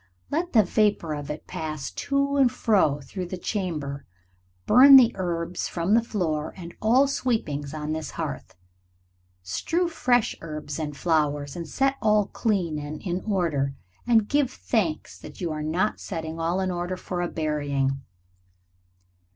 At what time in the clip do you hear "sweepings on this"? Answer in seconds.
7.07-8.09